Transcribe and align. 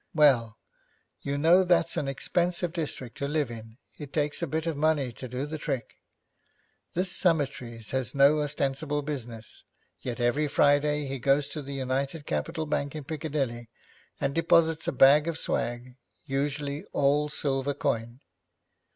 'Well, 0.15 0.57
you 1.21 1.37
know, 1.37 1.63
that's 1.63 1.95
an 1.95 2.07
expensive 2.07 2.73
district 2.73 3.19
to 3.19 3.27
live 3.27 3.51
in; 3.51 3.77
it 3.99 4.11
takes 4.11 4.41
a 4.41 4.47
bit 4.47 4.65
of 4.65 4.75
money 4.75 5.11
to 5.13 5.27
do 5.27 5.45
the 5.45 5.59
trick. 5.59 5.97
This 6.95 7.15
Summertrees 7.15 7.91
has 7.91 8.15
no 8.15 8.39
ostensible 8.41 9.03
business, 9.03 9.63
yet 10.01 10.19
every 10.19 10.47
Friday 10.47 11.05
he 11.05 11.19
goes 11.19 11.47
to 11.49 11.61
the 11.61 11.75
United 11.75 12.25
Capital 12.25 12.65
Bank 12.65 12.95
in 12.95 13.03
Piccadilly, 13.03 13.69
and 14.19 14.33
deposits 14.33 14.87
a 14.87 14.91
bag 14.91 15.27
of 15.27 15.37
swag, 15.37 15.97
usually 16.25 16.83
all 16.93 17.29
silver 17.29 17.75
coin.' 17.75 18.21